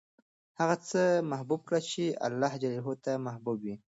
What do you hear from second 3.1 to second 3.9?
محبوب وي.